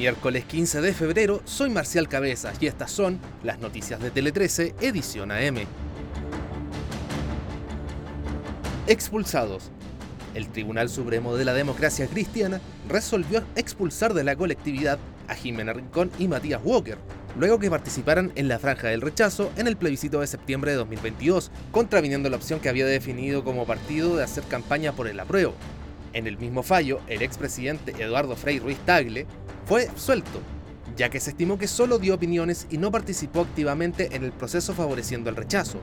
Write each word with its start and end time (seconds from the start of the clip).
Miércoles 0.00 0.46
15 0.46 0.80
de 0.80 0.94
febrero, 0.94 1.42
soy 1.44 1.68
Marcial 1.68 2.08
Cabezas 2.08 2.56
y 2.58 2.66
estas 2.68 2.90
son 2.90 3.20
las 3.42 3.58
noticias 3.58 4.00
de 4.00 4.10
Tele 4.10 4.32
13, 4.32 4.74
edición 4.80 5.30
AM. 5.30 5.58
Expulsados. 8.86 9.70
El 10.34 10.48
Tribunal 10.48 10.88
Supremo 10.88 11.36
de 11.36 11.44
la 11.44 11.52
Democracia 11.52 12.06
Cristiana 12.06 12.62
resolvió 12.88 13.44
expulsar 13.56 14.14
de 14.14 14.24
la 14.24 14.36
colectividad 14.36 14.98
a 15.28 15.34
Jimena 15.34 15.74
Rincón 15.74 16.10
y 16.18 16.28
Matías 16.28 16.62
Walker, 16.64 16.96
luego 17.38 17.58
que 17.58 17.68
participaran 17.68 18.32
en 18.36 18.48
la 18.48 18.58
franja 18.58 18.88
del 18.88 19.02
rechazo 19.02 19.52
en 19.58 19.66
el 19.66 19.76
plebiscito 19.76 20.20
de 20.20 20.28
septiembre 20.28 20.70
de 20.70 20.78
2022, 20.78 21.50
contraviniendo 21.72 22.30
la 22.30 22.38
opción 22.38 22.60
que 22.60 22.70
había 22.70 22.86
definido 22.86 23.44
como 23.44 23.66
partido 23.66 24.16
de 24.16 24.24
hacer 24.24 24.44
campaña 24.44 24.92
por 24.92 25.08
el 25.08 25.20
apruebo. 25.20 25.52
En 26.14 26.26
el 26.26 26.38
mismo 26.38 26.62
fallo, 26.62 27.00
el 27.06 27.20
expresidente 27.20 27.94
Eduardo 28.02 28.34
Frei 28.34 28.58
Ruiz 28.58 28.78
Tagle 28.78 29.26
fue 29.66 29.88
suelto, 29.96 30.40
ya 30.96 31.08
que 31.08 31.20
se 31.20 31.30
estimó 31.30 31.58
que 31.58 31.68
solo 31.68 31.98
dio 31.98 32.14
opiniones 32.14 32.66
y 32.70 32.78
no 32.78 32.90
participó 32.90 33.42
activamente 33.42 34.14
en 34.14 34.24
el 34.24 34.32
proceso 34.32 34.74
favoreciendo 34.74 35.30
el 35.30 35.36
rechazo. 35.36 35.78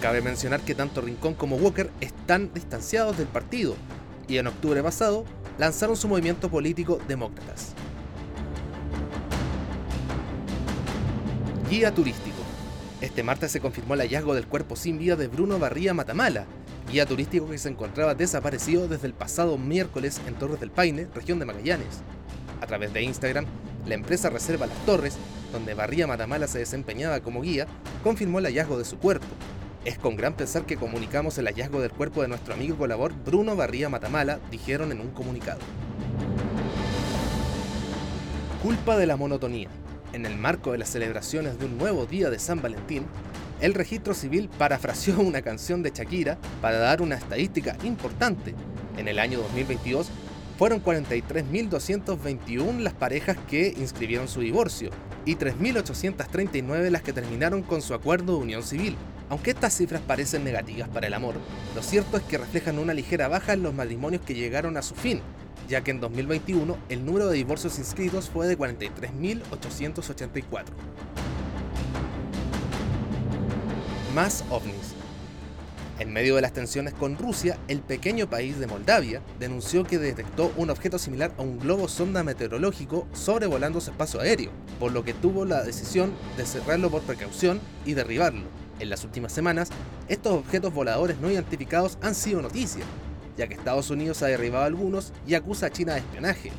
Cabe 0.00 0.20
mencionar 0.20 0.60
que 0.60 0.74
tanto 0.74 1.00
Rincón 1.00 1.34
como 1.34 1.56
Walker 1.56 1.90
están 2.00 2.52
distanciados 2.52 3.16
del 3.16 3.28
partido 3.28 3.74
y 4.28 4.38
en 4.38 4.46
octubre 4.46 4.82
pasado 4.82 5.24
lanzaron 5.58 5.96
su 5.96 6.08
movimiento 6.08 6.50
político 6.50 6.98
Demócratas. 7.08 7.74
Guía 11.70 11.94
turístico. 11.94 12.36
Este 13.00 13.22
martes 13.22 13.50
se 13.50 13.60
confirmó 13.60 13.94
el 13.94 14.00
hallazgo 14.00 14.34
del 14.34 14.46
cuerpo 14.46 14.76
sin 14.76 14.98
vida 14.98 15.16
de 15.16 15.26
Bruno 15.26 15.58
Barría 15.58 15.94
Matamala, 15.94 16.46
guía 16.90 17.06
turístico 17.06 17.48
que 17.48 17.58
se 17.58 17.68
encontraba 17.68 18.14
desaparecido 18.14 18.86
desde 18.86 19.06
el 19.06 19.14
pasado 19.14 19.58
miércoles 19.58 20.20
en 20.26 20.34
Torres 20.34 20.60
del 20.60 20.70
Paine, 20.70 21.08
región 21.14 21.38
de 21.38 21.46
Magallanes. 21.46 22.02
A 22.62 22.66
través 22.68 22.92
de 22.92 23.02
Instagram, 23.02 23.44
la 23.86 23.94
empresa 23.94 24.30
Reserva 24.30 24.68
Las 24.68 24.78
Torres, 24.86 25.16
donde 25.50 25.74
Barría 25.74 26.06
Matamala 26.06 26.46
se 26.46 26.60
desempeñaba 26.60 27.18
como 27.18 27.42
guía, 27.42 27.66
confirmó 28.04 28.38
el 28.38 28.44
hallazgo 28.44 28.78
de 28.78 28.84
su 28.84 28.98
cuerpo. 28.98 29.26
Es 29.84 29.98
con 29.98 30.16
gran 30.16 30.34
pesar 30.34 30.64
que 30.64 30.76
comunicamos 30.76 31.36
el 31.38 31.46
hallazgo 31.46 31.80
del 31.80 31.90
cuerpo 31.90 32.22
de 32.22 32.28
nuestro 32.28 32.54
amigo 32.54 32.76
colaborador 32.76 33.20
Bruno 33.24 33.56
Barría 33.56 33.88
Matamala, 33.88 34.38
dijeron 34.52 34.92
en 34.92 35.00
un 35.00 35.10
comunicado. 35.10 35.58
Culpa 38.62 38.96
de 38.96 39.06
la 39.06 39.16
monotonía. 39.16 39.68
En 40.12 40.24
el 40.24 40.36
marco 40.36 40.70
de 40.70 40.78
las 40.78 40.90
celebraciones 40.90 41.58
de 41.58 41.66
un 41.66 41.78
nuevo 41.78 42.06
día 42.06 42.30
de 42.30 42.38
San 42.38 42.62
Valentín, 42.62 43.06
el 43.60 43.74
registro 43.74 44.14
civil 44.14 44.48
parafraseó 44.56 45.18
una 45.18 45.42
canción 45.42 45.82
de 45.82 45.90
Shakira 45.90 46.38
para 46.60 46.78
dar 46.78 47.02
una 47.02 47.16
estadística 47.16 47.76
importante. 47.82 48.54
En 48.96 49.08
el 49.08 49.18
año 49.18 49.40
2022 49.40 50.12
fueron 50.62 50.78
43.221 50.84 52.78
las 52.78 52.92
parejas 52.92 53.36
que 53.50 53.74
inscribieron 53.76 54.28
su 54.28 54.42
divorcio 54.42 54.90
y 55.24 55.34
3.839 55.34 56.88
las 56.88 57.02
que 57.02 57.12
terminaron 57.12 57.62
con 57.62 57.82
su 57.82 57.94
acuerdo 57.94 58.36
de 58.36 58.42
unión 58.42 58.62
civil. 58.62 58.94
Aunque 59.28 59.50
estas 59.50 59.76
cifras 59.76 60.02
parecen 60.02 60.44
negativas 60.44 60.88
para 60.88 61.08
el 61.08 61.14
amor, 61.14 61.34
lo 61.74 61.82
cierto 61.82 62.16
es 62.16 62.22
que 62.22 62.38
reflejan 62.38 62.78
una 62.78 62.94
ligera 62.94 63.26
baja 63.26 63.54
en 63.54 63.64
los 63.64 63.74
matrimonios 63.74 64.22
que 64.22 64.36
llegaron 64.36 64.76
a 64.76 64.82
su 64.82 64.94
fin, 64.94 65.20
ya 65.68 65.82
que 65.82 65.90
en 65.90 65.98
2021 65.98 66.78
el 66.90 67.04
número 67.04 67.26
de 67.26 67.38
divorcios 67.38 67.80
inscritos 67.80 68.30
fue 68.30 68.46
de 68.46 68.56
43.884. 68.56 70.66
Más 74.14 74.44
ovnis. 74.48 74.94
En 76.02 76.12
medio 76.12 76.34
de 76.34 76.42
las 76.42 76.52
tensiones 76.52 76.94
con 76.94 77.16
Rusia, 77.16 77.56
el 77.68 77.80
pequeño 77.80 78.28
país 78.28 78.58
de 78.58 78.66
Moldavia 78.66 79.22
denunció 79.38 79.84
que 79.84 80.00
detectó 80.00 80.52
un 80.56 80.68
objeto 80.68 80.98
similar 80.98 81.32
a 81.38 81.42
un 81.42 81.60
globo 81.60 81.86
sonda 81.86 82.24
meteorológico 82.24 83.06
sobrevolando 83.12 83.80
su 83.80 83.92
espacio 83.92 84.20
aéreo, 84.20 84.50
por 84.80 84.90
lo 84.90 85.04
que 85.04 85.14
tuvo 85.14 85.44
la 85.44 85.62
decisión 85.62 86.12
de 86.36 86.44
cerrarlo 86.44 86.90
por 86.90 87.02
precaución 87.02 87.60
y 87.86 87.94
derribarlo. 87.94 88.42
En 88.80 88.90
las 88.90 89.04
últimas 89.04 89.32
semanas, 89.32 89.68
estos 90.08 90.32
objetos 90.32 90.74
voladores 90.74 91.18
no 91.18 91.30
identificados 91.30 91.96
han 92.02 92.16
sido 92.16 92.42
noticia, 92.42 92.82
ya 93.36 93.46
que 93.46 93.54
Estados 93.54 93.88
Unidos 93.90 94.24
ha 94.24 94.26
derribado 94.26 94.64
algunos 94.64 95.12
y 95.24 95.36
acusa 95.36 95.66
a 95.66 95.70
China 95.70 95.92
de 95.92 96.00
espionaje. 96.00 96.50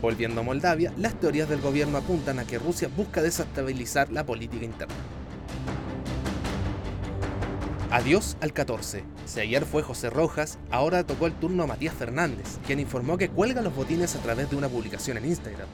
Volviendo 0.00 0.42
a 0.42 0.44
Moldavia, 0.44 0.92
las 0.96 1.18
teorías 1.18 1.48
del 1.48 1.60
gobierno 1.60 1.98
apuntan 1.98 2.38
a 2.38 2.46
que 2.46 2.60
Rusia 2.60 2.88
busca 2.96 3.20
desestabilizar 3.20 4.12
la 4.12 4.24
política 4.24 4.64
interna. 4.64 4.94
Adiós 7.96 8.36
al 8.42 8.52
14. 8.52 9.04
Si 9.24 9.40
ayer 9.40 9.64
fue 9.64 9.82
José 9.82 10.10
Rojas, 10.10 10.58
ahora 10.70 11.06
tocó 11.06 11.26
el 11.26 11.32
turno 11.32 11.62
a 11.62 11.66
Matías 11.66 11.94
Fernández, 11.94 12.58
quien 12.66 12.78
informó 12.78 13.16
que 13.16 13.30
cuelga 13.30 13.62
los 13.62 13.74
botines 13.74 14.14
a 14.14 14.18
través 14.18 14.50
de 14.50 14.56
una 14.56 14.68
publicación 14.68 15.16
en 15.16 15.24
Instagram. 15.24 15.66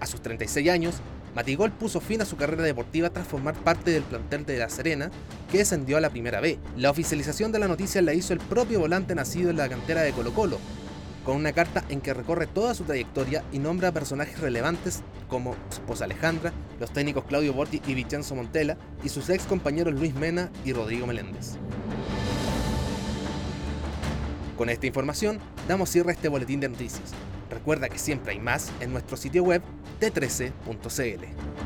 A 0.00 0.06
sus 0.06 0.22
36 0.22 0.70
años, 0.70 0.94
Matigol 1.34 1.70
puso 1.70 2.00
fin 2.00 2.22
a 2.22 2.24
su 2.24 2.38
carrera 2.38 2.62
deportiva 2.62 3.10
tras 3.10 3.26
formar 3.26 3.52
parte 3.52 3.90
del 3.90 4.02
plantel 4.02 4.46
de 4.46 4.56
La 4.56 4.70
Serena, 4.70 5.10
que 5.50 5.58
descendió 5.58 5.98
a 5.98 6.00
la 6.00 6.08
primera 6.08 6.40
B. 6.40 6.58
La 6.78 6.88
oficialización 6.88 7.52
de 7.52 7.58
la 7.58 7.68
noticia 7.68 8.00
la 8.00 8.14
hizo 8.14 8.32
el 8.32 8.38
propio 8.38 8.80
volante 8.80 9.14
nacido 9.14 9.50
en 9.50 9.58
la 9.58 9.68
cantera 9.68 10.00
de 10.00 10.12
Colo 10.12 10.32
Colo, 10.32 10.58
con 11.24 11.36
una 11.36 11.52
carta 11.52 11.84
en 11.88 12.00
que 12.00 12.14
recorre 12.14 12.46
toda 12.46 12.74
su 12.74 12.84
trayectoria 12.84 13.44
y 13.52 13.58
nombra 13.58 13.88
a 13.88 13.92
personajes 13.92 14.40
relevantes 14.40 15.02
como 15.28 15.54
su 15.70 15.80
esposa 15.80 16.04
Alejandra, 16.04 16.52
los 16.80 16.92
técnicos 16.92 17.24
Claudio 17.24 17.52
Borti 17.52 17.80
y 17.86 17.94
Vincenzo 17.94 18.34
Montella 18.34 18.76
y 19.04 19.08
sus 19.08 19.28
ex 19.30 19.44
compañeros 19.44 19.94
Luis 19.94 20.14
Mena 20.14 20.50
y 20.64 20.72
Rodrigo 20.72 21.06
Meléndez. 21.06 21.56
Con 24.56 24.68
esta 24.68 24.86
información 24.86 25.38
damos 25.66 25.90
cierre 25.90 26.10
a 26.10 26.14
este 26.14 26.28
boletín 26.28 26.60
de 26.60 26.68
noticias. 26.68 27.12
Recuerda 27.50 27.88
que 27.88 27.98
siempre 27.98 28.32
hay 28.32 28.38
más 28.38 28.70
en 28.80 28.92
nuestro 28.92 29.16
sitio 29.16 29.42
web 29.42 29.62
t13.cl. 30.00 31.61